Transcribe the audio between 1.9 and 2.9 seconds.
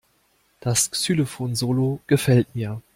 gefällt mir.